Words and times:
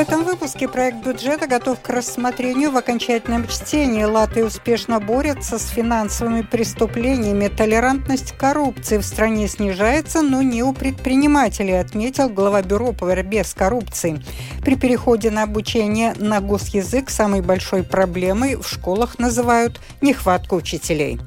этом 0.00 0.24
выпуске 0.24 0.66
проект 0.66 1.04
бюджета 1.04 1.46
готов 1.46 1.78
к 1.80 1.90
рассмотрению 1.90 2.70
в 2.70 2.76
окончательном 2.76 3.46
чтении. 3.46 4.04
Латвия 4.04 4.46
успешно 4.46 4.98
борется 4.98 5.58
с 5.58 5.68
финансовыми 5.68 6.40
преступлениями. 6.40 7.48
Толерантность 7.48 8.32
коррупции 8.32 8.96
в 8.96 9.04
стране 9.04 9.46
снижается, 9.46 10.22
но 10.22 10.40
не 10.40 10.62
у 10.62 10.72
предпринимателей, 10.72 11.78
отметил 11.78 12.30
глава 12.30 12.62
бюро 12.62 12.92
по 12.92 13.04
борьбе 13.04 13.44
с 13.44 13.52
коррупцией. 13.52 14.24
При 14.64 14.76
переходе 14.76 15.30
на 15.30 15.42
обучение 15.42 16.14
на 16.16 16.40
госязык 16.40 17.10
самой 17.10 17.42
большой 17.42 17.82
проблемой 17.82 18.56
в 18.56 18.66
школах 18.66 19.18
называют 19.18 19.80
нехватку 20.00 20.56
учителей. 20.56 21.20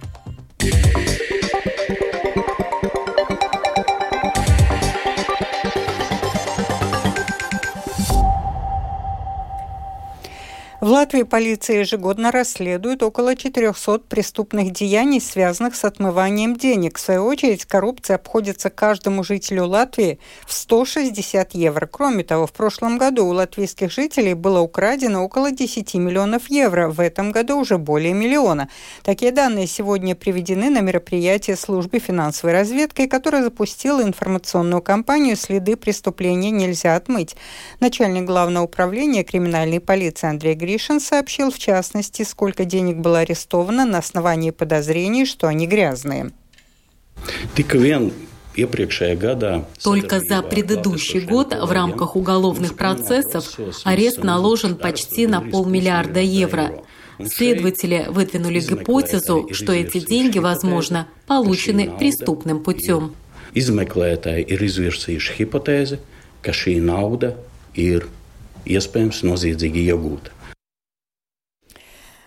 Латвии 10.94 11.24
полиция 11.24 11.80
ежегодно 11.80 12.32
расследует 12.32 13.02
около 13.02 13.36
400 13.36 13.98
преступных 14.08 14.72
деяний, 14.72 15.20
связанных 15.20 15.76
с 15.76 15.86
отмыванием 15.86 16.56
денег. 16.56 17.00
В 17.00 17.02
свою 17.02 17.26
очередь, 17.26 17.66
коррупция 17.66 18.18
обходится 18.18 18.70
каждому 18.70 19.24
жителю 19.24 19.66
Латвии 19.66 20.20
в 20.46 20.54
160 20.54 21.56
евро. 21.56 21.88
Кроме 21.88 22.24
того, 22.24 22.46
в 22.46 22.52
прошлом 22.52 23.00
году 23.00 23.26
у 23.26 23.32
латвийских 23.32 23.92
жителей 23.92 24.36
было 24.36 24.60
украдено 24.60 25.24
около 25.26 25.50
10 25.50 25.96
миллионов 25.96 26.52
евро. 26.52 26.90
В 26.90 27.00
этом 27.00 27.32
году 27.32 27.58
уже 27.58 27.80
более 27.80 28.14
миллиона. 28.14 28.70
Такие 29.02 29.32
данные 29.32 29.66
сегодня 29.66 30.14
приведены 30.14 30.70
на 30.70 30.82
мероприятии 30.82 31.54
службы 31.54 31.98
финансовой 31.98 32.54
разведки, 32.54 33.08
которая 33.08 33.42
запустила 33.42 34.04
информационную 34.04 34.84
кампанию 34.84 35.38
«Следы 35.38 35.76
преступления 35.76 36.52
нельзя 36.52 36.96
отмыть». 36.96 37.36
Начальник 37.80 38.26
главного 38.26 38.66
управления 38.66 39.24
криминальной 39.24 39.80
полиции 39.80 40.30
Андрей 40.30 40.54
Гриш 40.54 40.83
Гришин 40.84 41.00
сообщил, 41.00 41.50
в 41.50 41.60
частности, 41.60 42.24
сколько 42.24 42.66
денег 42.66 42.98
было 42.98 43.20
арестовано 43.20 43.86
на 43.86 44.00
основании 44.00 44.52
подозрений, 44.52 45.26
что 45.26 45.48
они 45.48 45.66
грязные. 45.66 46.32
Только 49.82 50.20
за 50.20 50.42
предыдущий 50.42 51.22
год 51.22 51.56
в 51.56 51.72
рамках 51.72 52.18
уголовных 52.18 52.76
процессов 52.76 53.58
арест 53.86 54.24
наложен 54.24 54.76
почти 54.76 55.26
на 55.26 55.40
полмиллиарда 55.40 56.20
евро. 56.20 56.84
Следователи 57.24 58.06
выдвинули 58.10 58.60
гипотезу, 58.60 59.48
что 59.54 59.72
эти 59.72 60.00
деньги, 60.00 60.40
возможно, 60.40 61.08
получены 61.28 61.92
преступным 61.98 62.60
путем. 62.62 63.16
Izmeklētāji 63.54 64.48
ir 64.50 64.64
izvirsījuši 64.66 65.36
hipotēzi, 65.38 66.00
ka 66.42 66.52
šī 66.52 66.80
nauda 66.82 67.36
ir 67.78 68.10
iespējams 68.66 69.22
noziedzīgi 69.30 69.86
iegūta. 69.94 70.33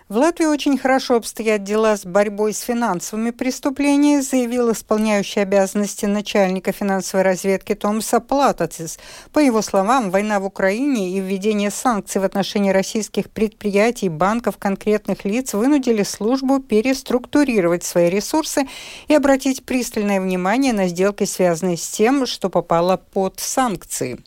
В 0.09 0.15
Латвии 0.15 0.45
очень 0.45 0.77
хорошо 0.77 1.17
обстоят 1.17 1.65
дела 1.65 1.97
с 1.97 2.05
борьбой 2.05 2.53
с 2.53 2.61
финансовыми 2.61 3.31
преступлениями, 3.31 4.21
заявил 4.21 4.71
исполняющий 4.71 5.41
обязанности 5.41 6.05
начальника 6.05 6.71
финансовой 6.71 7.25
разведки 7.25 7.75
Томаса 7.75 8.21
Платацис. 8.21 8.99
По 9.33 9.39
его 9.39 9.61
словам, 9.61 10.09
война 10.09 10.39
в 10.39 10.45
Украине 10.45 11.11
и 11.11 11.19
введение 11.19 11.71
санкций 11.71 12.21
в 12.21 12.23
отношении 12.23 12.71
российских 12.71 13.29
предприятий, 13.29 14.07
банков, 14.07 14.55
конкретных 14.57 15.25
лиц 15.25 15.53
вынудили 15.53 16.03
службу 16.03 16.61
переструктурировать 16.61 17.83
свои 17.83 18.09
ресурсы 18.09 18.65
и 19.09 19.13
обратить 19.13 19.65
пристальное 19.65 20.21
внимание 20.21 20.71
на 20.71 20.87
сделки, 20.87 21.25
связанные 21.25 21.75
с 21.75 21.85
тем, 21.85 22.25
что 22.25 22.49
попало 22.49 22.95
под 22.95 23.41
санкции. 23.41 24.19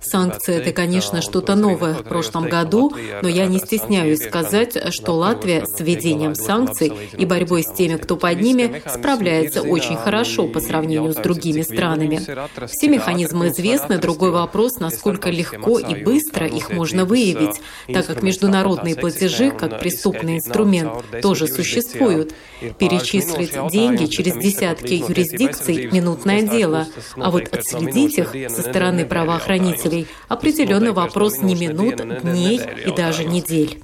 Санкции– 0.00 0.54
это, 0.56 0.72
конечно, 0.72 1.20
что-то 1.20 1.56
новое 1.56 1.94
в 1.94 2.04
прошлом 2.04 2.48
году, 2.48 2.92
но 3.20 3.28
я 3.28 3.46
не 3.46 3.58
стесняюсь 3.58 4.24
сказать, 4.24 4.78
что 4.94 5.16
Латвия 5.16 5.66
с 5.66 5.80
введением 5.80 6.36
санкций 6.36 6.92
и 7.12 7.26
борьбой 7.26 7.64
с 7.64 7.72
теми, 7.72 7.96
кто 7.96 8.16
под 8.16 8.40
ними, 8.40 8.80
справляется 8.86 9.62
очень 9.62 9.96
хорошо 9.96 10.46
по 10.46 10.60
сравнению 10.60 11.12
с 11.12 11.16
другими 11.16 11.62
странами. 11.62 12.20
Все 12.68 12.88
механизмы 12.88 13.48
известны, 13.48 13.98
другой 13.98 14.30
вопрос, 14.30 14.78
насколько 14.78 15.28
легко 15.28 15.80
и 15.80 15.96
быстро 16.04 16.46
их 16.46 16.70
можно 16.70 17.04
выявить, 17.04 17.60
так 17.92 18.06
как 18.06 18.22
международные 18.22 18.94
платежи, 18.94 19.50
как 19.50 19.80
преступный 19.80 20.36
инструмент, 20.36 20.92
тоже 21.20 21.48
существуют. 21.48 22.34
Перечислить 22.78 23.56
деньги 23.72 24.06
через 24.06 24.34
десятки 24.36 24.92
юрисдикций– 24.92 25.88
минутное 25.92 26.42
дело, 26.42 26.86
а 27.16 27.31
вот 27.32 27.48
отследить 27.52 28.18
их 28.18 28.34
со 28.50 28.62
стороны 28.62 29.04
правоохранителей 29.06 30.06
определенно 30.28 30.92
вопрос 30.92 31.38
не 31.38 31.54
минут, 31.54 31.96
дней 32.22 32.60
и 32.86 32.92
даже 32.92 33.24
недель. 33.24 33.80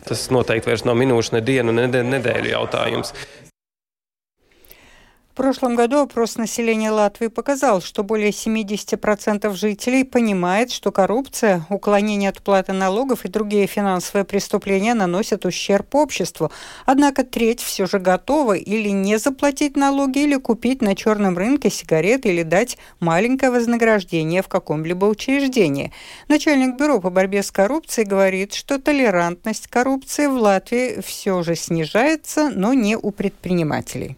В 5.39 5.41
прошлом 5.41 5.77
году 5.77 5.99
опрос 5.99 6.35
населения 6.37 6.91
Латвии 6.91 7.29
показал, 7.29 7.81
что 7.81 8.03
более 8.03 8.31
70% 8.31 9.55
жителей 9.55 10.03
понимает, 10.03 10.73
что 10.73 10.91
коррупция, 10.91 11.65
уклонение 11.71 12.31
от 12.31 12.41
уплаты 12.41 12.73
налогов 12.73 13.25
и 13.25 13.29
другие 13.29 13.69
финансовые 13.69 14.25
преступления 14.25 14.95
наносят 14.95 15.47
ущерб 15.47 15.95
обществу. 15.95 16.51
Однако 16.87 17.23
треть 17.23 17.61
все 17.61 17.87
же 17.87 18.01
готова 18.01 18.55
или 18.55 18.89
не 18.89 19.17
заплатить 19.17 19.77
налоги, 19.77 20.25
или 20.25 20.35
купить 20.35 20.83
на 20.83 20.97
черном 20.97 21.39
рынке 21.39 21.71
сигареты, 21.71 22.31
или 22.31 22.43
дать 22.43 22.77
маленькое 22.99 23.53
вознаграждение 23.53 24.43
в 24.43 24.49
каком-либо 24.49 25.05
учреждении. 25.05 25.93
Начальник 26.27 26.77
бюро 26.77 26.99
по 26.99 27.11
борьбе 27.11 27.45
с 27.45 27.53
коррупцией 27.53 28.09
говорит, 28.09 28.55
что 28.55 28.81
толерантность 28.81 29.69
коррупции 29.69 30.27
в 30.27 30.33
Латвии 30.33 31.01
все 31.01 31.45
же 31.45 31.55
снижается, 31.55 32.51
но 32.51 32.75
не 32.75 32.97
у 32.97 33.13
предпринимателей. 33.13 34.17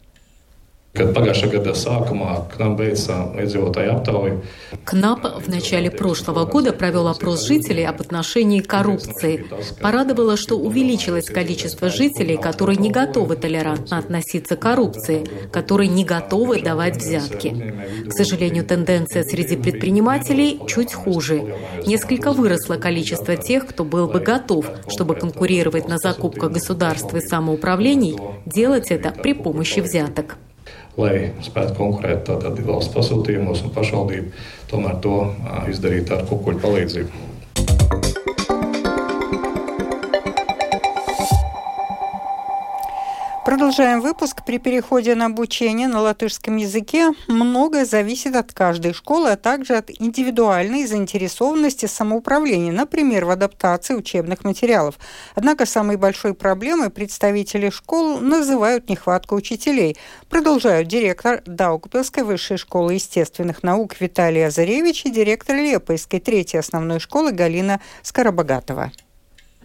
Kad 0.90 1.12
pagājušā 1.14 1.46
gada 1.52 1.70
sākumā 1.78 2.32
KNAP 2.50 2.72
beidza 2.74 3.16
iedzīvotāju 3.38 3.90
aptauju. 3.92 4.40
КНАП 4.84 5.26
в 5.38 5.48
начале 5.48 5.88
прошлого 5.88 6.44
года 6.46 6.72
провел 6.72 7.06
опрос 7.06 7.46
жителей 7.46 7.84
об 7.84 8.00
отношении 8.00 8.60
к 8.60 8.66
коррупции. 8.66 9.46
Порадовало, 9.80 10.36
что 10.36 10.56
увеличилось 10.56 11.26
количество 11.26 11.90
жителей, 11.90 12.36
которые 12.36 12.76
не 12.76 12.90
готовы 12.90 13.36
толерантно 13.36 13.98
относиться 13.98 14.56
к 14.56 14.60
коррупции, 14.60 15.24
которые 15.52 15.86
не 15.86 16.04
готовы 16.04 16.60
давать 16.60 16.96
взятки. 16.96 17.72
К 18.08 18.12
сожалению, 18.12 18.64
тенденция 18.64 19.22
среди 19.22 19.56
предпринимателей 19.56 20.60
чуть 20.66 20.92
хуже. 20.92 21.54
Несколько 21.86 22.32
выросло 22.32 22.74
количество 22.74 23.36
тех, 23.36 23.68
кто 23.68 23.84
был 23.84 24.08
бы 24.08 24.18
готов, 24.18 24.66
чтобы 24.88 25.14
конкурировать 25.14 25.86
на 25.86 25.98
закупках 25.98 26.50
государства 26.50 27.18
и 27.18 27.20
самоуправлений, 27.20 28.16
делать 28.44 28.90
это 28.90 29.12
при 29.12 29.34
помощи 29.34 29.78
взяток 29.78 30.36
lai 30.98 31.30
spētu 31.44 31.76
konkurēt 31.78 32.24
tātad 32.28 32.58
valsts 32.66 32.94
pasūtījumos, 32.94 33.64
un 33.66 33.74
pašvaldība 33.74 34.46
tomēr 34.70 34.98
to 35.04 35.18
izdarīt 35.70 36.10
ar 36.14 36.24
kukuļu 36.30 36.62
palīdzību. 36.64 37.29
Продолжаем 43.50 44.00
выпуск. 44.00 44.44
При 44.46 44.58
переходе 44.58 45.16
на 45.16 45.26
обучение 45.26 45.88
на 45.88 46.00
латышском 46.02 46.54
языке 46.54 47.10
многое 47.26 47.84
зависит 47.84 48.36
от 48.36 48.52
каждой 48.52 48.92
школы, 48.92 49.32
а 49.32 49.36
также 49.36 49.74
от 49.74 49.90
индивидуальной 49.90 50.86
заинтересованности 50.86 51.86
самоуправления, 51.86 52.70
например, 52.70 53.24
в 53.24 53.30
адаптации 53.30 53.94
учебных 53.94 54.44
материалов. 54.44 55.00
Однако 55.34 55.66
самой 55.66 55.96
большой 55.96 56.34
проблемой 56.34 56.90
представители 56.90 57.70
школ 57.70 58.20
называют 58.20 58.88
нехватку 58.88 59.34
учителей. 59.34 59.96
Продолжают 60.28 60.86
директор 60.86 61.42
Даугавпилской 61.44 62.22
высшей 62.22 62.56
школы 62.56 62.94
естественных 62.94 63.64
наук 63.64 63.96
Виталий 63.98 64.46
Азаревич 64.46 65.06
и 65.06 65.10
директор 65.10 65.56
Лепойской 65.56 66.20
третьей 66.20 66.60
основной 66.60 67.00
школы 67.00 67.32
Галина 67.32 67.80
Скоробогатова. 68.02 68.92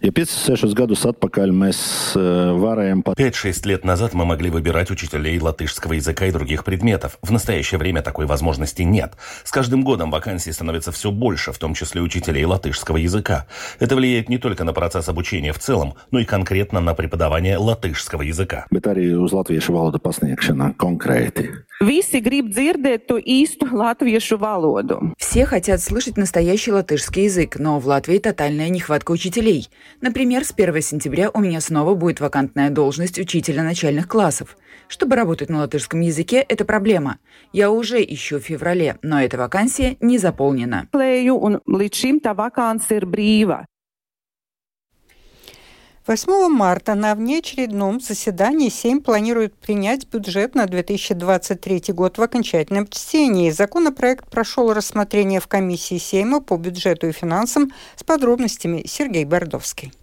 Ja 0.05 0.11
5-6 0.13 0.75
gadus 0.77 1.01
atpakaļ 1.09 1.49
mēs 1.49 1.79
varējām... 2.13 2.99
5-6 3.17 3.65
лет 3.65 3.85
назад 3.89 4.13
мы 4.13 4.25
могли 4.29 4.51
выбирать 4.53 4.91
учителей 4.91 5.39
латышского 5.39 5.93
языка 5.93 6.27
и 6.27 6.31
других 6.31 6.63
предметов. 6.63 7.17
В 7.23 7.31
настоящее 7.31 7.79
время 7.79 8.03
такой 8.03 8.27
возможности 8.27 8.83
нет. 8.83 9.17
С 9.43 9.49
каждым 9.49 9.83
годом 9.83 10.11
вакансий 10.11 10.51
становится 10.51 10.91
все 10.91 11.09
больше, 11.09 11.51
в 11.51 11.57
том 11.57 11.73
числе 11.73 12.01
учителей 12.01 12.45
латышского 12.45 12.97
языка. 12.97 13.47
Это 13.79 13.95
влияет 13.95 14.29
не 14.29 14.37
только 14.37 14.63
на 14.63 14.73
процесс 14.73 15.09
обучения 15.09 15.53
в 15.53 15.57
целом, 15.57 15.95
но 16.11 16.19
и 16.19 16.25
конкретно 16.25 16.81
на 16.81 16.93
преподавание 16.93 17.57
латышского 17.57 18.21
языка. 18.21 18.67
Bet 18.69 18.85
arī 18.85 19.09
uz 19.17 19.33
latviešu 19.33 19.73
valodu 19.73 19.97
pasniegšanā 20.05 20.75
konkrēti. 20.77 21.49
Visi 21.81 22.21
grib 22.21 22.53
dzirdēt 22.53 23.09
to 23.09 23.17
īstu 23.17 23.73
latviešu 23.73 24.37
valodu. 24.37 25.01
Все 25.17 25.47
хотят 25.47 25.81
слышать 25.81 26.15
настоящий 26.15 26.71
латышский 26.71 27.23
язык, 27.25 27.57
но 27.57 27.79
в 27.79 27.87
Латвии 27.87 28.19
тотальная 28.19 28.69
нехватка 28.69 29.11
учителей. 29.11 29.67
Например, 30.01 30.43
с 30.43 30.51
1 30.51 30.81
сентября 30.81 31.29
у 31.33 31.39
меня 31.39 31.61
снова 31.61 31.95
будет 31.95 32.19
вакантная 32.19 32.69
должность 32.69 33.19
учителя 33.19 33.63
начальных 33.63 34.07
классов. 34.07 34.57
Чтобы 34.87 35.15
работать 35.15 35.49
на 35.49 35.59
латышском 35.59 36.01
языке, 36.01 36.45
это 36.47 36.65
проблема. 36.65 37.17
Я 37.53 37.71
уже 37.71 38.03
ищу 38.03 38.39
в 38.39 38.43
феврале, 38.43 38.97
но 39.01 39.21
эта 39.21 39.37
вакансия 39.37 39.97
не 39.99 40.17
заполнена. 40.17 40.87
8 46.07 46.49
марта 46.49 46.93
на 46.93 47.15
внеочередном 47.15 47.99
заседании 47.99 48.69
Сейм 48.69 49.01
планирует 49.01 49.55
принять 49.55 50.05
бюджет 50.07 50.53
на 50.53 50.67
2023 50.67 51.81
год 51.95 52.19
в 52.19 52.21
окончательном 52.21 52.87
чтении. 52.87 53.49
Законопроект 53.49 54.29
прошел 54.29 54.71
рассмотрение 54.71 55.39
в 55.39 55.47
комиссии 55.47 55.97
Сейма 55.97 56.41
по 56.41 56.57
бюджету 56.57 57.07
и 57.07 57.11
финансам 57.11 57.71
с 57.95 58.03
подробностями 58.03 58.83
Сергей 58.85 59.25
Бордовский. 59.25 59.93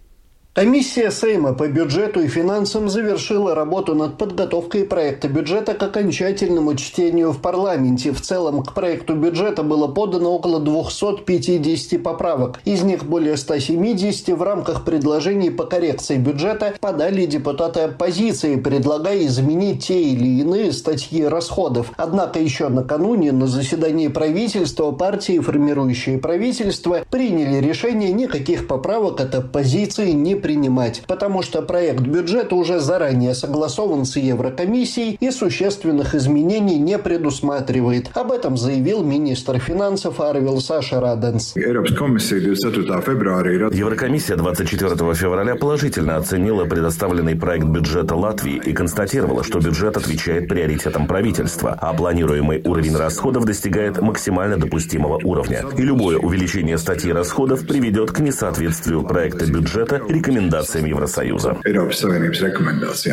Комиссия 0.55 1.09
Сейма 1.09 1.53
по 1.53 1.67
бюджету 1.67 2.21
и 2.21 2.27
финансам 2.27 2.87
завершила 2.87 3.55
работу 3.55 3.95
над 3.95 4.19
подготовкой 4.19 4.83
проекта 4.83 5.27
бюджета 5.27 5.73
к 5.73 5.81
окончательному 5.81 6.75
чтению 6.75 7.31
в 7.31 7.41
парламенте. 7.41 8.11
В 8.11 8.21
целом 8.21 8.61
к 8.61 8.75
проекту 8.75 9.15
бюджета 9.15 9.63
было 9.63 9.87
подано 9.87 10.31
около 10.31 10.59
250 10.59 12.03
поправок. 12.03 12.59
Из 12.65 12.83
них 12.83 13.03
более 13.03 13.35
170 13.35 14.27
в 14.27 14.43
рамках 14.43 14.85
предложений 14.85 15.49
по 15.49 15.63
коррекции 15.63 16.17
бюджета 16.17 16.75
подали 16.79 17.25
депутаты 17.25 17.79
оппозиции, 17.79 18.55
предлагая 18.57 19.25
изменить 19.25 19.87
те 19.87 20.03
или 20.03 20.39
иные 20.39 20.71
статьи 20.71 21.23
расходов. 21.23 21.91
Однако 21.97 22.37
еще 22.37 22.69
накануне 22.69 23.31
на 23.31 23.47
заседании 23.47 24.07
правительства 24.07 24.91
партии, 24.91 25.39
формирующие 25.39 26.19
правительство, 26.19 27.03
приняли 27.09 27.59
решение 27.59 28.13
никаких 28.13 28.67
поправок 28.67 29.19
от 29.19 29.33
оппозиции 29.33 30.11
не 30.11 30.42
принимать, 30.43 31.01
потому 31.07 31.41
что 31.41 31.63
проект 31.63 32.01
бюджета 32.01 32.53
уже 32.53 32.79
заранее 32.79 33.33
согласован 33.33 34.05
с 34.05 34.17
Еврокомиссией 34.17 35.17
и 35.19 35.31
существенных 35.31 36.13
изменений 36.13 36.77
не 36.77 36.99
предусматривает. 36.99 38.11
Об 38.13 38.31
этом 38.31 38.57
заявил 38.57 39.03
министр 39.03 39.57
финансов 39.57 40.19
Арвил 40.19 40.59
Саша 40.59 40.99
Раденс. 40.99 41.55
Еврокомиссия 43.73 44.35
24 44.35 45.13
февраля 45.13 45.55
положительно 45.55 46.17
оценила 46.17 46.65
предоставленный 46.65 47.35
проект 47.35 47.65
бюджета 47.65 48.15
Латвии 48.15 48.61
и 48.63 48.73
констатировала, 48.73 49.43
что 49.43 49.59
бюджет 49.59 49.95
отвечает 49.95 50.49
приоритетам 50.49 51.07
правительства, 51.07 51.77
а 51.79 51.93
планируемый 51.93 52.61
уровень 52.65 52.97
расходов 52.97 53.45
достигает 53.45 54.01
максимально 54.01 54.57
допустимого 54.57 55.21
уровня. 55.23 55.63
И 55.77 55.81
любое 55.81 56.17
увеличение 56.17 56.77
статьи 56.77 57.13
расходов 57.13 57.65
приведет 57.65 58.11
к 58.11 58.19
несоответствию 58.19 59.03
проекта 59.03 59.45
бюджета 59.49 60.01
рекомендациям 60.09 60.32
рекомендациям 60.33 60.85
Евросоюза. 60.85 61.57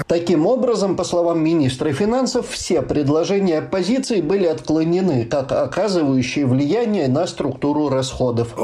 Таким 0.06 0.46
образом, 0.46 0.96
по 0.96 1.04
словам 1.04 1.42
министра 1.44 1.92
финансов, 1.92 2.46
все 2.48 2.82
предложения 2.82 3.58
оппозиции 3.58 4.20
были 4.20 4.46
отклонены, 4.46 5.26
как 5.26 5.52
оказывающие 5.52 6.46
влияние 6.46 7.08
на 7.08 7.26
структуру 7.26 7.88
расходов. 7.88 8.54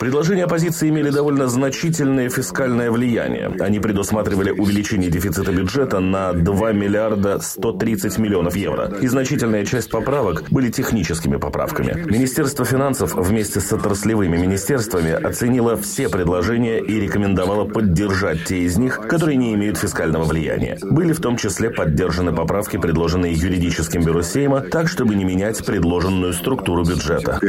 Предложения 0.00 0.44
оппозиции 0.44 0.88
имели 0.88 1.10
довольно 1.10 1.48
значительное 1.48 2.28
фискальное 2.30 2.90
влияние. 2.90 3.52
Они 3.60 3.80
предусматривали 3.80 4.50
увеличение 4.50 5.10
дефицита 5.10 5.52
бюджета 5.52 6.00
на 6.00 6.32
2 6.32 6.72
миллиарда 6.72 7.40
130 7.40 8.18
миллионов 8.18 8.56
евро. 8.56 8.92
И 9.00 9.06
значительная 9.08 9.64
часть 9.64 9.90
поправок 9.90 10.44
были 10.50 10.70
техническими 10.70 11.36
поправками. 11.36 12.04
Министерство 12.10 12.64
финансов 12.64 13.14
вместе 13.14 13.60
с 13.60 13.72
отраслевыми 13.72 14.36
министерствами 14.36 14.83
министерствами 14.84 15.12
оценила 15.12 15.76
все 15.76 16.08
предложения 16.08 16.78
и 16.78 17.00
рекомендовала 17.00 17.64
поддержать 17.64 18.44
те 18.44 18.58
из 18.58 18.76
них, 18.76 19.00
которые 19.08 19.36
не 19.36 19.54
имеют 19.54 19.78
фискального 19.78 20.24
влияния. 20.24 20.78
Были 20.82 21.12
в 21.12 21.20
том 21.20 21.36
числе 21.36 21.70
поддержаны 21.70 22.32
поправки, 22.32 22.76
предложенные 22.76 23.32
юридическим 23.32 24.02
бюро 24.02 24.22
Сейма, 24.22 24.60
так, 24.60 24.88
чтобы 24.88 25.14
не 25.14 25.24
менять 25.24 25.64
предложенную 25.64 26.32
структуру 26.32 26.84
бюджета. 26.84 27.40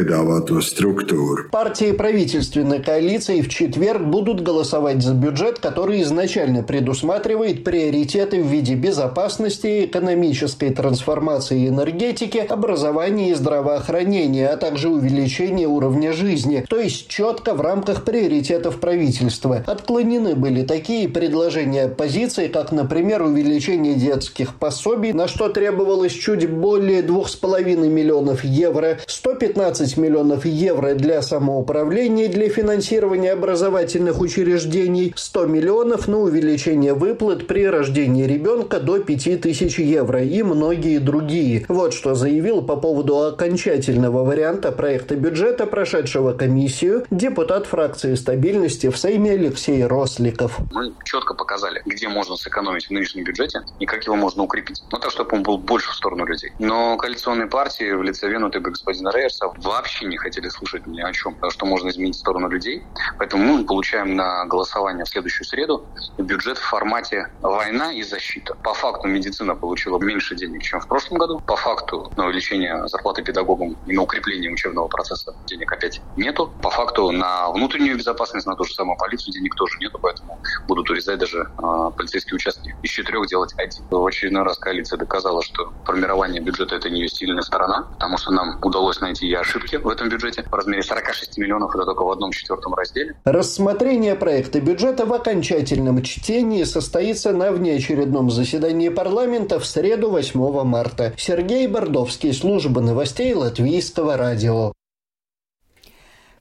Партии 1.51 1.91
правительственной 1.91 2.81
коалиции 2.81 3.41
в 3.41 3.49
четверг 3.49 4.03
будут 4.03 4.41
голосовать 4.41 5.01
за 5.01 5.13
бюджет, 5.13 5.59
который 5.59 6.01
изначально 6.01 6.63
предусматривает 6.63 7.63
приоритеты 7.63 8.41
в 8.41 8.47
виде 8.47 8.75
безопасности, 8.75 9.85
экономической 9.85 10.69
трансформации 10.71 11.67
энергетики, 11.67 12.37
образования 12.37 13.31
и 13.31 13.33
здравоохранения, 13.33 14.47
а 14.47 14.57
также 14.57 14.89
увеличения 14.89 15.67
уровня 15.67 16.13
жизни, 16.13 16.65
то 16.67 16.79
есть 16.79 17.07
четко 17.07 17.24
в 17.33 17.61
рамках 17.61 18.03
приоритетов 18.03 18.79
правительства. 18.79 19.63
Отклонены 19.65 20.35
были 20.35 20.63
такие 20.63 21.09
предложения 21.09 21.85
оппозиции, 21.85 22.47
как, 22.47 22.71
например, 22.71 23.23
увеличение 23.23 23.95
детских 23.95 24.55
пособий, 24.59 25.11
на 25.11 25.27
что 25.27 25.49
требовалось 25.49 26.11
чуть 26.11 26.49
более 26.49 27.01
2,5 27.01 27.87
миллионов 27.89 28.43
евро, 28.43 28.99
115 29.07 29.97
миллионов 29.97 30.45
евро 30.45 30.93
для 30.93 31.21
самоуправления 31.21 32.29
для 32.29 32.49
финансирования 32.49 33.31
образовательных 33.31 34.19
учреждений, 34.19 35.13
100 35.15 35.45
миллионов 35.45 36.07
на 36.07 36.19
увеличение 36.19 36.93
выплат 36.93 37.47
при 37.47 37.67
рождении 37.67 38.25
ребенка 38.25 38.79
до 38.79 38.99
5000 38.99 39.79
евро 39.79 40.23
и 40.23 40.43
многие 40.43 40.99
другие. 40.99 41.65
Вот 41.67 41.93
что 41.93 42.13
заявил 42.13 42.61
по 42.61 42.75
поводу 42.75 43.19
окончательного 43.23 44.23
варианта 44.23 44.71
проекта 44.71 45.15
бюджета, 45.15 45.65
прошедшего 45.65 46.33
комиссию, 46.33 47.05
депутат 47.15 47.65
фракции 47.65 48.13
стабильности 48.15 48.89
в 48.89 48.97
Сейме 48.97 49.31
Алексей 49.31 49.85
Росликов. 49.85 50.59
Мы 50.71 50.93
четко 51.03 51.33
показали, 51.33 51.81
где 51.85 52.09
можно 52.09 52.35
сэкономить 52.35 52.87
в 52.87 52.91
нынешнем 52.91 53.23
бюджете 53.23 53.61
и 53.79 53.85
как 53.85 54.03
его 54.05 54.15
можно 54.15 54.43
укрепить. 54.43 54.83
Ну, 54.91 54.99
так, 54.99 55.11
чтобы 55.11 55.37
он 55.37 55.43
был 55.43 55.57
больше 55.57 55.91
в 55.91 55.95
сторону 55.95 56.25
людей. 56.25 56.51
Но 56.59 56.97
коалиционные 56.97 57.47
партии 57.47 57.91
в 57.91 58.03
лице 58.03 58.27
Венутыга 58.27 58.69
господина 58.71 59.09
Рейерса 59.13 59.47
вообще 59.57 60.05
не 60.05 60.17
хотели 60.17 60.49
слушать 60.49 60.85
ни 60.87 60.99
о 61.01 61.11
чем, 61.13 61.37
что 61.49 61.65
можно 61.65 61.89
изменить 61.89 62.15
в 62.15 62.19
сторону 62.19 62.49
людей. 62.49 62.83
Поэтому 63.17 63.45
мы 63.45 63.65
получаем 63.65 64.15
на 64.15 64.45
голосование 64.45 65.05
в 65.05 65.09
следующую 65.09 65.45
среду 65.45 65.85
бюджет 66.17 66.57
в 66.57 66.63
формате 66.63 67.27
война 67.41 67.93
и 67.93 68.03
защита. 68.03 68.55
По 68.55 68.73
факту 68.73 69.07
медицина 69.07 69.55
получила 69.55 69.99
меньше 69.99 70.35
денег, 70.35 70.63
чем 70.63 70.81
в 70.81 70.87
прошлом 70.87 71.17
году. 71.17 71.39
По 71.39 71.55
факту 71.55 72.11
на 72.17 72.25
увеличение 72.25 72.87
зарплаты 72.87 73.23
педагогам 73.23 73.77
и 73.85 73.93
на 73.93 74.01
укрепление 74.01 74.51
учебного 74.51 74.87
процесса 74.87 75.33
денег 75.45 75.71
опять 75.71 76.01
нету. 76.17 76.51
По 76.61 76.69
факту 76.69 76.94
факту 76.95 77.11
на 77.11 77.49
внутреннюю 77.51 77.97
безопасность, 77.97 78.47
на 78.47 78.55
ту 78.55 78.63
же 78.63 78.73
самую 78.73 78.97
полицию 78.97 79.33
денег 79.33 79.55
тоже 79.55 79.77
нету, 79.79 79.99
поэтому 80.01 80.39
будут 80.67 80.89
урезать 80.89 81.19
даже 81.19 81.39
э, 81.39 81.91
полицейские 81.95 82.35
участки. 82.35 82.75
Из 82.83 82.89
четырех 82.89 83.27
делать 83.27 83.53
один. 83.57 83.83
В 83.89 84.05
очередной 84.05 84.43
раз 84.43 84.57
коалиция 84.57 84.97
доказала, 84.97 85.41
что 85.43 85.73
формирование 85.85 86.41
бюджета– 86.41 86.75
это 86.77 86.89
не 86.89 87.01
ее 87.01 87.07
сильная 87.07 87.41
сторона, 87.41 87.87
потому 87.93 88.17
что 88.17 88.31
нам 88.31 88.59
удалось 88.61 88.99
найти 89.01 89.27
и 89.27 89.33
ошибки 89.33 89.75
в 89.75 89.87
этом 89.87 90.09
бюджете 90.09 90.43
в 90.43 90.53
размере 90.53 90.83
46 90.83 91.37
миллионов, 91.37 91.75
это 91.75 91.85
только 91.85 92.03
в 92.03 92.11
одном 92.11 92.31
четвертом 92.31 92.73
разделе. 92.73 93.15
Рассмотрение 93.25 94.15
проекта 94.15 94.61
бюджета 94.61 95.05
в 95.05 95.13
окончательном 95.13 96.01
чтении 96.03 96.63
состоится 96.63 97.31
на 97.31 97.51
внеочередном 97.51 98.29
заседании 98.29 98.89
парламента 98.89 99.59
в 99.59 99.65
среду 99.65 100.09
8 100.09 100.63
марта. 100.63 101.13
Сергей 101.17 101.67
Бордовский, 101.67 102.33
служба 102.33 102.81
новостей 102.81 103.33
Латвийского 103.33 104.17
радио. 104.17 104.73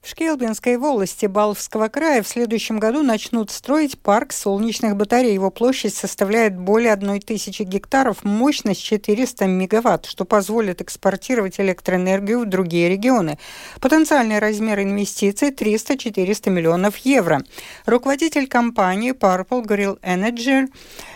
В 0.05 0.09
Шкелбинской 0.09 0.77
волости 0.77 1.25
Баловского 1.25 1.87
края 1.87 2.21
в 2.21 2.27
следующем 2.27 2.77
году 2.77 3.01
начнут 3.01 3.49
строить 3.49 3.97
парк 3.97 4.33
солнечных 4.33 4.95
батарей. 4.95 5.33
Его 5.33 5.49
площадь 5.49 5.95
составляет 5.95 6.55
более 6.55 6.93
1000 6.93 7.63
гектаров, 7.63 8.23
мощность 8.23 8.83
400 8.83 9.47
мегаватт, 9.47 10.05
что 10.05 10.23
позволит 10.23 10.79
экспортировать 10.79 11.59
электроэнергию 11.59 12.41
в 12.41 12.45
другие 12.45 12.87
регионы. 12.87 13.39
Потенциальный 13.81 14.37
размер 14.37 14.79
инвестиций 14.81 15.49
300-400 15.49 16.51
миллионов 16.51 16.97
евро. 16.97 17.41
Руководитель 17.87 18.47
компании 18.47 19.11
Purple 19.11 19.65
Grill 19.65 19.99
Energy 20.01 20.67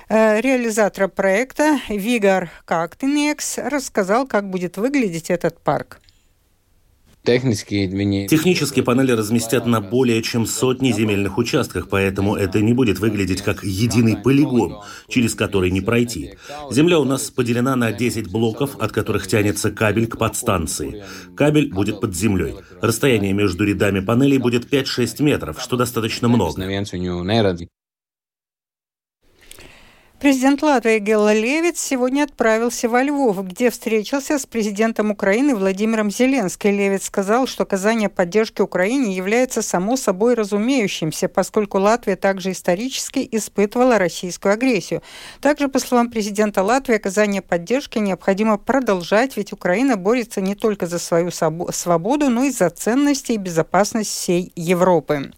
э, 0.10 0.42
реализатора 0.42 1.10
проекта 1.10 1.80
Вигар 1.90 2.50
Кактинекс 2.66 3.60
рассказал, 3.60 4.26
как 4.26 4.50
будет 4.50 4.78
выглядеть 4.78 5.30
этот 5.30 5.60
парк. 5.60 6.00
Технически 8.28 8.82
панели 8.82 9.12
разместят 9.12 9.66
на 9.66 9.82
более 9.82 10.22
чем 10.22 10.46
сотни 10.46 10.92
земельных 10.92 11.38
участках, 11.38 11.88
поэтому 11.90 12.36
это 12.36 12.62
не 12.62 12.74
будет 12.74 13.00
выглядеть 13.00 13.42
как 13.42 13.64
единый 13.64 14.18
полигон, 14.18 14.80
через 15.08 15.36
который 15.36 15.72
не 15.72 15.82
пройти. 15.82 16.34
Земля 16.72 17.00
у 17.00 17.04
нас 17.04 17.30
поделена 17.30 17.76
на 17.76 17.92
10 17.92 18.32
блоков, 18.32 18.76
от 18.80 18.92
которых 18.92 19.28
тянется 19.28 19.72
кабель 19.72 20.08
к 20.08 20.18
подстанции. 20.18 21.04
Кабель 21.36 21.72
будет 21.72 22.02
под 22.02 22.16
землей. 22.16 22.56
Расстояние 22.82 23.34
между 23.34 23.64
рядами 23.64 24.00
панелей 24.00 24.38
будет 24.38 24.72
5-6 24.72 25.22
метров, 25.24 25.62
что 25.62 25.78
достаточно 25.78 26.28
много. 26.28 26.54
Президент 30.20 30.62
Латвии 30.64 31.00
Гелла 31.00 31.34
Левиц 31.34 31.80
сегодня 31.80 32.24
отправился 32.24 32.90
во 32.90 33.02
Львов, 33.02 33.42
где 33.48 33.70
встретился 33.70 34.38
с 34.38 34.46
президентом 34.46 35.12
Украины 35.12 35.56
Владимиром 35.56 36.12
Зеленским. 36.12 36.72
Левиц 36.72 37.06
сказал, 37.06 37.48
что 37.48 37.64
оказание 37.64 38.10
поддержки 38.10 38.62
Украине 38.62 39.16
является 39.16 39.62
само 39.62 39.96
собой 39.96 40.34
разумеющимся, 40.34 41.30
поскольку 41.30 41.78
Латвия 41.80 42.18
также 42.18 42.52
исторически 42.52 43.26
испытывала 43.32 43.98
российскую 43.98 44.56
агрессию. 44.56 45.04
Также, 45.40 45.70
по 45.70 45.80
словам 45.80 46.12
президента 46.12 46.64
Латвии, 46.64 46.98
оказание 46.98 47.42
поддержки 47.42 47.98
необходимо 47.98 48.58
продолжать, 48.58 49.38
ведь 49.38 49.54
Украина 49.54 49.96
борется 49.96 50.42
не 50.42 50.56
только 50.56 50.86
за 50.86 51.00
свою 51.00 51.32
свободу, 51.32 52.30
но 52.30 52.44
и 52.44 52.52
за 52.52 52.70
ценности 52.70 53.32
и 53.32 53.38
безопасность 53.38 54.10
всей 54.10 54.52
Европы 54.58 55.32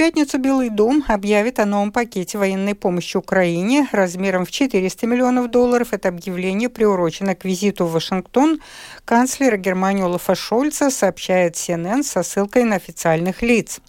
пятницу 0.00 0.38
Белый 0.38 0.70
дом 0.70 1.04
объявит 1.08 1.58
о 1.58 1.66
новом 1.66 1.92
пакете 1.92 2.38
военной 2.38 2.74
помощи 2.74 3.18
Украине 3.18 3.86
размером 3.92 4.46
в 4.46 4.50
400 4.50 5.06
миллионов 5.06 5.50
долларов. 5.50 5.88
Это 5.92 6.08
объявление 6.08 6.70
приурочено 6.70 7.34
к 7.34 7.44
визиту 7.44 7.84
в 7.84 7.92
Вашингтон 7.92 8.62
канцлера 9.04 9.58
Германии 9.58 10.02
Олафа 10.02 10.34
Шольца, 10.34 10.88
сообщает 10.88 11.56
CNN 11.56 12.02
со 12.02 12.22
ссылкой 12.22 12.64
на 12.64 12.76
официальных 12.76 13.42
лиц. 13.42 13.82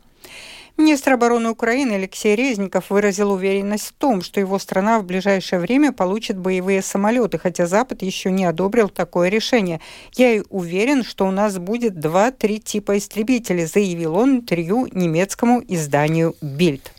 Министр 0.81 1.13
обороны 1.13 1.51
Украины 1.51 1.93
Алексей 1.93 2.35
Резников 2.35 2.89
выразил 2.89 3.31
уверенность 3.31 3.89
в 3.89 3.93
том, 3.93 4.23
что 4.23 4.39
его 4.39 4.57
страна 4.57 4.99
в 4.99 5.05
ближайшее 5.05 5.59
время 5.59 5.91
получит 5.91 6.39
боевые 6.39 6.81
самолеты, 6.81 7.37
хотя 7.37 7.67
Запад 7.67 8.01
еще 8.01 8.31
не 8.31 8.45
одобрил 8.45 8.89
такое 8.89 9.29
решение. 9.29 9.79
«Я 10.15 10.33
и 10.33 10.41
уверен, 10.49 11.03
что 11.03 11.27
у 11.27 11.31
нас 11.31 11.59
будет 11.59 11.99
два-три 11.99 12.59
типа 12.59 12.97
истребителей», 12.97 13.65
заявил 13.65 14.15
он 14.15 14.37
интервью 14.37 14.87
немецкому 14.91 15.63
изданию 15.67 16.35
«Бильд». 16.41 16.91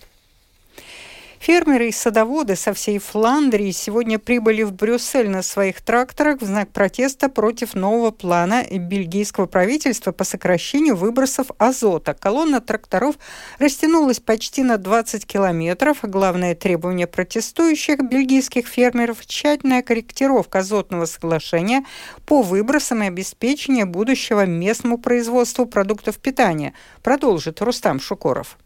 Фермеры 1.42 1.88
и 1.88 1.92
садоводы 1.92 2.54
со 2.54 2.72
всей 2.72 3.00
Фландрии 3.00 3.72
сегодня 3.72 4.20
прибыли 4.20 4.62
в 4.62 4.72
Брюссель 4.72 5.28
на 5.28 5.42
своих 5.42 5.82
тракторах 5.82 6.40
в 6.40 6.44
знак 6.44 6.68
протеста 6.68 7.28
против 7.28 7.74
нового 7.74 8.12
плана 8.12 8.62
бельгийского 8.70 9.46
правительства 9.46 10.12
по 10.12 10.22
сокращению 10.22 10.94
выбросов 10.94 11.48
азота. 11.58 12.14
Колонна 12.14 12.60
тракторов 12.60 13.16
растянулась 13.58 14.20
почти 14.20 14.62
на 14.62 14.78
20 14.78 15.26
километров. 15.26 15.98
Главное 16.02 16.54
требование 16.54 17.08
протестующих 17.08 17.98
бельгийских 18.08 18.68
фермеров– 18.68 19.26
тщательная 19.26 19.82
корректировка 19.82 20.60
азотного 20.60 21.06
соглашения 21.06 21.84
по 22.24 22.42
выбросам 22.42 23.02
и 23.02 23.08
обеспечение 23.08 23.84
будущего 23.84 24.46
местному 24.46 24.96
производству 24.96 25.66
продуктов 25.66 26.18
питания, 26.18 26.72
продолжит 27.02 27.60
Рустам 27.60 27.98
Шукоров. 27.98 28.58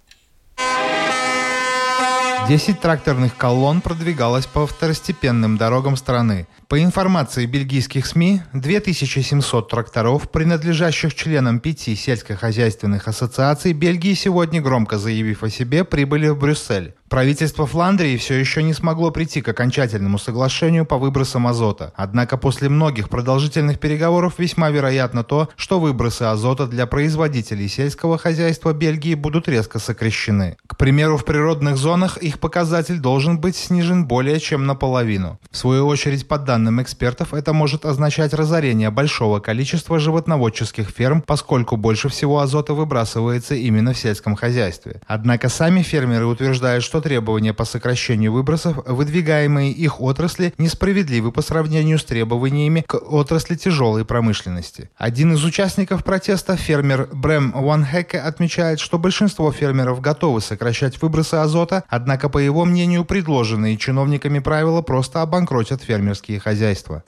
10 2.49 2.79
тракторных 2.79 3.37
колонн 3.37 3.81
продвигалось 3.81 4.47
по 4.47 4.69
второстепенным 4.69 5.57
дорогам 5.57 5.97
страны. 5.97 6.47
По 6.69 6.83
информации 6.83 7.47
бельгийских 7.47 8.07
СМИ, 8.07 8.43
2700 8.53 9.69
тракторов, 9.69 10.29
принадлежащих 10.29 11.15
членам 11.15 11.61
пяти 11.61 11.95
сельскохозяйственных 11.95 13.07
ассоциаций 13.07 13.73
Бельгии, 13.73 14.15
сегодня, 14.15 14.61
громко 14.61 14.99
заявив 14.99 15.45
о 15.45 15.49
себе, 15.49 15.85
прибыли 15.85 16.27
в 16.27 16.37
Брюссель. 16.37 16.95
Правительство 17.09 17.67
Фландрии 17.67 18.17
все 18.17 18.35
еще 18.35 18.65
не 18.65 18.75
смогло 18.75 19.13
прийти 19.13 19.41
к 19.41 19.49
окончательному 19.49 20.19
соглашению 20.19 20.85
по 20.85 20.99
выбросам 20.99 21.47
азота. 21.47 21.93
Однако 21.95 22.37
после 22.37 22.69
многих 22.69 23.09
продолжительных 23.09 23.79
переговоров 23.79 24.35
весьма 24.39 24.71
вероятно 24.71 25.23
то, 25.23 25.49
что 25.55 25.79
выбросы 25.79 26.23
азота 26.23 26.67
для 26.67 26.87
производителей 26.87 27.69
сельского 27.69 28.19
хозяйства 28.19 28.73
Бельгии 28.73 29.15
будут 29.15 29.49
резко 29.49 29.79
сокращены. 29.79 30.57
К 30.67 30.77
примеру, 30.77 31.17
в 31.17 31.25
природных 31.25 31.77
зонах 31.77 32.17
их 32.17 32.41
показатель 32.41 32.99
должен 32.99 33.39
быть 33.39 33.55
снижен 33.55 34.07
более 34.07 34.41
чем 34.41 34.67
наполовину. 34.67 35.39
В 35.53 35.57
свою 35.57 35.87
очередь, 35.87 36.27
по 36.27 36.39
данным 36.39 36.56
экспертов, 36.81 37.35
это 37.35 37.53
может 37.53 37.85
означать 37.85 38.33
разорение 38.35 38.91
большого 38.91 39.41
количества 39.41 39.99
животноводческих 39.99 40.89
ферм, 40.89 41.23
поскольку 41.23 41.77
больше 41.77 42.09
всего 42.09 42.41
азота 42.41 42.75
выбрасывается 42.75 43.55
именно 43.55 43.93
в 43.93 43.99
сельском 43.99 44.35
хозяйстве. 44.37 45.01
Однако 45.07 45.49
сами 45.49 45.83
фермеры 45.83 46.27
утверждают, 46.27 46.83
что 46.83 47.01
требования 47.01 47.53
по 47.53 47.65
сокращению 47.65 48.33
выбросов, 48.33 48.79
выдвигаемые 48.87 49.71
их 49.73 50.01
отрасли, 50.01 50.55
несправедливы 50.59 51.33
по 51.33 51.43
сравнению 51.43 51.99
с 51.99 52.05
требованиями 52.05 52.85
к 52.87 52.95
отрасли 52.95 53.55
тяжелой 53.55 54.05
промышленности. 54.05 54.91
Один 54.97 55.35
из 55.35 55.45
участников 55.45 56.05
протеста, 56.05 56.57
фермер 56.57 57.09
Брэм 57.13 57.53
Ванхеке, 57.53 58.19
отмечает, 58.19 58.81
что 58.81 58.99
большинство 58.99 59.53
фермеров 59.53 60.01
готовы 60.01 60.41
сокращать 60.41 61.01
выбросы 61.03 61.35
азота, 61.35 61.85
однако, 61.89 62.29
по 62.29 62.39
его 62.39 62.65
мнению, 62.65 63.05
предложенные 63.05 63.77
чиновниками 63.77 64.39
правила 64.39 64.83
просто 64.83 65.23
обанкротят 65.23 65.83
фермерские 65.83 66.41
хозяйства. 66.47 67.03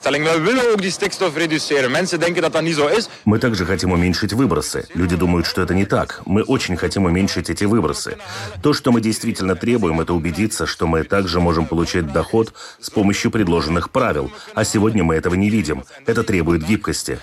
Мы 3.23 3.39
также 3.39 3.65
хотим 3.65 3.93
уменьшить 3.93 4.33
выбросы. 4.33 4.85
Люди 4.93 5.15
думают, 5.15 5.45
что 5.45 5.61
это 5.61 5.73
не 5.73 5.85
так. 5.85 6.21
Мы 6.25 6.43
очень 6.43 6.75
хотим 6.75 7.05
уменьшить 7.05 7.49
эти 7.49 7.63
выбросы. 7.63 8.17
То, 8.61 8.73
что 8.73 8.91
мы 8.91 8.99
действительно 8.99 9.55
требуем, 9.55 10.01
это 10.01 10.13
убедиться, 10.13 10.65
что 10.65 10.87
мы 10.87 11.03
также 11.03 11.39
можем 11.39 11.67
получать 11.67 12.11
доход 12.11 12.53
с 12.81 12.89
помощью 12.89 13.31
предложенных 13.31 13.91
правил. 13.91 14.29
А 14.55 14.65
сегодня 14.65 15.05
мы 15.05 15.15
этого 15.15 15.35
не 15.35 15.49
видим. 15.49 15.85
Это 16.05 16.23
требует 16.23 16.65
гибкости. 16.65 17.17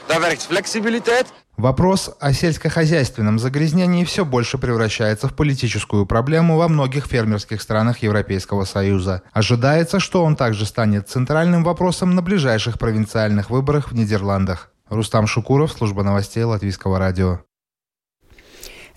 Вопрос 1.57 2.15
о 2.21 2.35
сельскохозяйственном 2.35 3.39
загрязнении 3.39 4.05
все 4.05 4.27
больше 4.27 4.59
превращается 4.59 5.27
в 5.27 5.35
политическую 5.35 6.05
проблему 6.05 6.59
во 6.59 6.69
многих 6.69 7.07
фермерских 7.07 7.63
странах 7.63 8.03
Европейского 8.03 8.65
Союза. 8.65 9.23
Ожидается, 9.33 9.99
что 9.99 10.23
он 10.23 10.37
также 10.37 10.67
станет 10.67 11.09
центральным 11.09 11.65
вопросом 11.65 12.15
на 12.15 12.21
ближайших 12.21 12.79
провинциальных 12.79 13.49
выборах 13.49 13.91
в 13.91 13.95
Нидерландах. 13.95 14.71
Рустам 14.91 15.27
Шукуров, 15.27 15.73
служба 15.73 16.03
новостей 16.03 16.45
Латвийского 16.45 16.99
радио. 16.99 17.41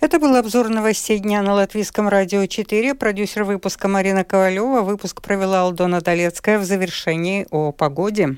Это 0.00 0.18
был 0.18 0.36
обзор 0.36 0.68
новостей 0.68 1.18
дня 1.18 1.42
на 1.42 1.54
Латвийском 1.54 2.08
радио 2.08 2.44
4. 2.44 2.94
Продюсер 2.94 3.44
выпуска 3.44 3.88
Марина 3.88 4.22
Ковалева. 4.22 4.82
Выпуск 4.82 5.22
провела 5.22 5.62
Алдона 5.62 6.02
Долецкая 6.02 6.58
в 6.58 6.64
завершении 6.64 7.46
о 7.50 7.72
погоде. 7.72 8.36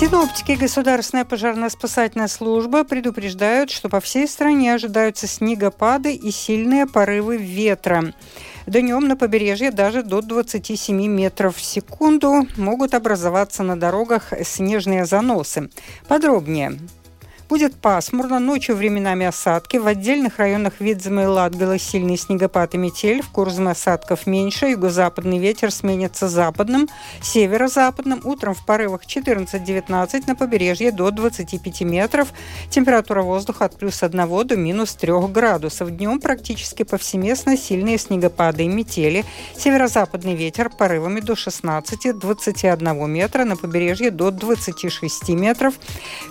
Синоптики 0.00 0.52
Государственная 0.52 1.26
пожарно-спасательная 1.26 2.26
служба 2.26 2.84
предупреждают, 2.84 3.70
что 3.70 3.90
по 3.90 4.00
всей 4.00 4.26
стране 4.26 4.72
ожидаются 4.72 5.26
снегопады 5.26 6.14
и 6.14 6.30
сильные 6.30 6.86
порывы 6.86 7.36
ветра. 7.36 8.14
Днем 8.66 9.08
на 9.08 9.18
побережье 9.18 9.70
даже 9.70 10.02
до 10.02 10.22
27 10.22 11.06
метров 11.06 11.54
в 11.56 11.62
секунду 11.62 12.46
могут 12.56 12.94
образоваться 12.94 13.62
на 13.62 13.78
дорогах 13.78 14.32
снежные 14.42 15.04
заносы. 15.04 15.68
Подробнее 16.08 16.78
Будет 17.50 17.74
пасмурно, 17.74 18.38
ночью 18.38 18.76
временами 18.76 19.26
осадки. 19.26 19.76
В 19.76 19.88
отдельных 19.88 20.38
районах 20.38 20.74
Видзема 20.78 21.24
и 21.24 21.26
Латгала 21.26 21.80
сильный 21.80 22.16
снегопад 22.16 22.76
и 22.76 22.78
метель. 22.78 23.22
В 23.22 23.30
Курзме 23.30 23.72
осадков 23.72 24.28
меньше. 24.28 24.66
Юго-западный 24.66 25.38
ветер 25.38 25.72
сменится 25.72 26.28
западным, 26.28 26.88
северо-западным. 27.20 28.20
Утром 28.22 28.54
в 28.54 28.64
порывах 28.64 29.00
14-19 29.04 30.24
на 30.28 30.36
побережье 30.36 30.92
до 30.92 31.10
25 31.10 31.80
метров. 31.80 32.28
Температура 32.70 33.22
воздуха 33.22 33.64
от 33.64 33.76
плюс 33.76 34.04
1 34.04 34.46
до 34.46 34.56
минус 34.56 34.94
3 34.94 35.12
градусов. 35.32 35.90
Днем 35.90 36.20
практически 36.20 36.84
повсеместно 36.84 37.56
сильные 37.56 37.98
снегопады 37.98 38.62
и 38.62 38.68
метели. 38.68 39.24
Северо-западный 39.56 40.36
ветер 40.36 40.70
порывами 40.70 41.18
до 41.18 41.32
16-21 41.32 43.08
метра. 43.08 43.44
На 43.44 43.56
побережье 43.56 44.12
до 44.12 44.30
26 44.30 45.30
метров. 45.30 45.74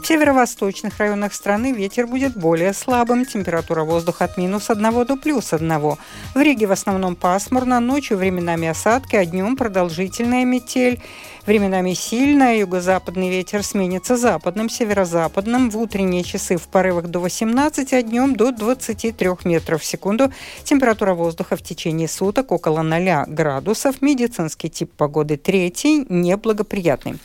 В 0.02 0.08
северо-восточных 0.08 0.98
районах 0.98 1.09
районах 1.10 1.34
страны 1.34 1.72
ветер 1.72 2.06
будет 2.06 2.38
более 2.38 2.72
слабым, 2.72 3.26
температура 3.26 3.84
воздуха 3.84 4.26
от 4.26 4.38
минус 4.38 4.70
1 4.70 5.06
до 5.06 5.16
плюс 5.16 5.54
1. 5.54 5.70
В 5.80 5.98
Риге 6.36 6.68
в 6.68 6.72
основном 6.72 7.16
пасмурно, 7.16 7.80
ночью 7.80 8.18
временами 8.18 8.68
осадки, 8.68 9.16
а 9.16 9.26
днем 9.26 9.58
продолжительная 9.58 10.46
метель. 10.46 11.02
Временами 11.50 11.96
сильная, 11.96 12.60
юго-западный 12.60 13.32
ветер 13.32 13.64
сменится 13.64 14.18
западным, 14.18 14.70
северо-западным. 14.70 15.72
В 15.72 15.80
утренние 15.80 16.22
часы 16.22 16.58
в 16.58 16.68
порывах 16.68 17.08
до 17.08 17.18
18, 17.22 17.92
а 17.92 18.04
днем 18.04 18.36
до 18.36 18.52
23 18.52 19.30
метров 19.46 19.82
в 19.82 19.86
секунду. 19.86 20.32
Температура 20.64 21.16
воздуха 21.16 21.58
в 21.58 21.64
течение 21.64 22.08
суток 22.08 22.52
около 22.52 22.84
0 22.84 23.26
градусов. 23.26 24.00
Медицинский 24.04 24.70
тип 24.70 24.92
погоды 24.94 25.38
третий, 25.38 26.06
неблагоприятный. 26.08 27.18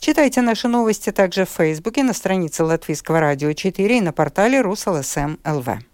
Читайте 0.00 0.42
наши 0.42 0.66
новости 0.66 1.12
также 1.12 1.44
в 1.44 1.50
Фейсбуке, 1.50 2.02
на 2.02 2.12
странице 2.12 2.64
Латвийского 2.64 3.20
радио 3.20 3.52
4 3.52 3.98
и 3.98 4.00
на 4.00 4.12
портале 4.12 4.62
РусЛСМ 4.62 5.36
ЛВ. 5.44 5.89